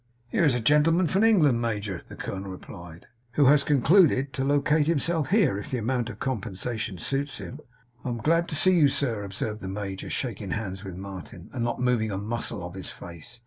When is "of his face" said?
12.65-13.39